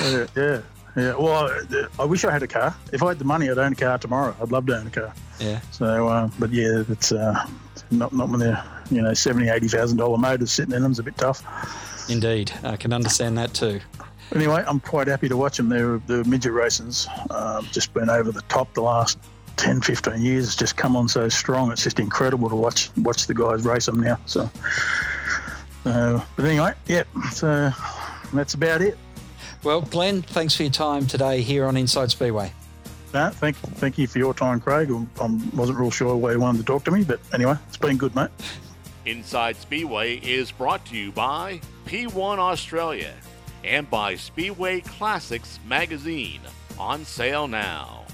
[0.00, 0.60] yeah, yeah,
[0.96, 1.14] yeah.
[1.16, 2.74] Well, uh, I wish I had a car.
[2.92, 4.34] If I had the money, I'd own a car tomorrow.
[4.40, 5.12] I'd love to own a car.
[5.40, 5.60] Yeah.
[5.72, 7.46] So, uh, but yeah, it's uh,
[7.90, 11.02] not not when they're you know seventy, eighty thousand dollar motors sitting in them's a
[11.02, 11.42] bit tough.
[12.08, 13.80] Indeed, I can understand that too.
[14.34, 15.68] Anyway, I'm quite happy to watch them.
[15.68, 19.18] They're the midget racing's um, just been over the top the last
[19.58, 20.46] 10, 15 years.
[20.46, 21.70] has just come on so strong.
[21.70, 24.18] It's just incredible to watch watch the guys race them now.
[24.24, 24.48] So,
[25.84, 27.02] uh, but anyway, yeah.
[27.32, 27.70] So
[28.32, 28.96] that's about it.
[29.64, 32.52] Well, Glenn, thanks for your time today here on Inside Speedway.
[33.12, 34.90] No, thank thank you for your time, Craig.
[34.90, 37.96] I wasn't real sure why you wanted to talk to me, but anyway, it's been
[37.96, 38.30] good, mate.
[39.06, 43.14] Inside Speedway is brought to you by P1 Australia
[43.64, 46.40] and by Speedway Classics magazine.
[46.78, 48.04] On sale now.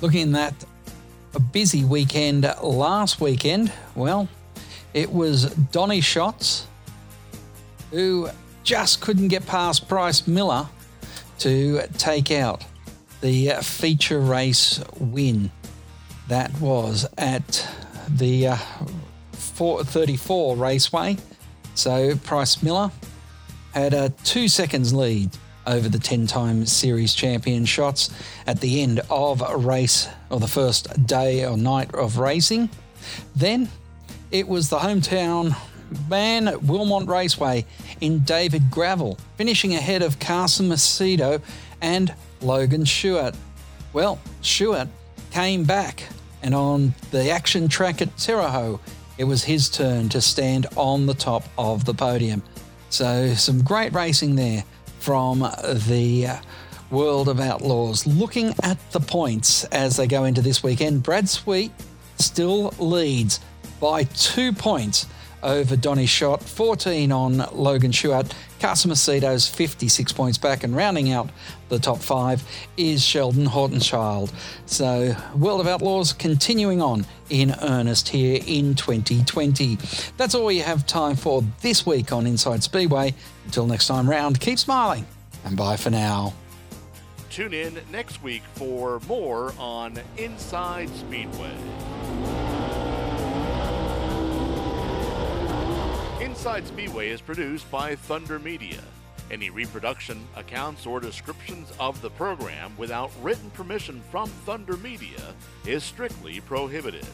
[0.00, 0.54] Looking at
[1.34, 4.28] a busy weekend last weekend, well,
[4.94, 6.66] it was Donny Schatz
[7.90, 8.28] who
[8.64, 10.68] just couldn't get past Bryce Miller
[11.38, 12.64] to take out
[13.20, 15.50] the feature race win.
[16.28, 17.68] That was at
[18.08, 18.56] the uh,
[19.32, 21.16] 434 Raceway.
[21.74, 22.90] So Price Miller
[23.72, 25.30] had a two seconds lead
[25.68, 28.10] over the 10 time series champion Schatz
[28.46, 32.70] at the end of a race or the first day or night of racing.
[33.36, 33.68] Then
[34.30, 35.54] it was the hometown
[36.08, 37.64] man at Wilmot Raceway
[38.00, 41.40] in David Gravel, finishing ahead of Carson Macedo
[41.80, 43.36] and Logan Schuchart.
[43.92, 44.88] Well, Schuchart
[45.30, 46.02] came back,
[46.42, 48.78] and on the action track at Terre
[49.16, 52.42] it was his turn to stand on the top of the podium.
[52.90, 54.64] So, some great racing there
[54.98, 56.38] from the
[56.90, 58.06] World of Outlaws.
[58.06, 61.72] Looking at the points as they go into this weekend, Brad Sweet
[62.16, 63.40] still leads
[63.80, 65.06] by two points
[65.42, 68.32] over Donny Schatz, 14 on Logan Schuchart.
[68.58, 71.30] Carson Macedo's 56 points back, and rounding out
[71.68, 72.42] the top five
[72.76, 74.32] is Sheldon Haudenschild.
[74.66, 79.78] So, World of Outlaws continuing on in earnest here in 2020.
[80.16, 83.14] That's all we have time for this week on Inside Speedway.
[83.48, 85.06] Until next time round, keep smiling,
[85.46, 86.34] and bye for now.
[87.30, 91.56] Tune in next week for more on Inside Speedway.
[96.20, 98.82] Inside Speedway is produced by Thunder Media.
[99.30, 105.34] Any reproduction, accounts, or descriptions of the program without written permission from Thunder Media
[105.64, 107.06] is strictly prohibited.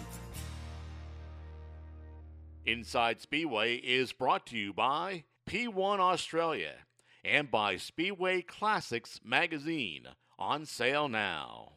[2.67, 6.75] Inside Speedway is brought to you by P1 Australia
[7.25, 10.07] and by Speedway Classics magazine.
[10.39, 11.74] On sale now.